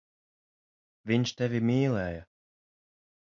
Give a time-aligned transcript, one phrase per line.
[1.11, 2.25] Viņš tevi mīlēja.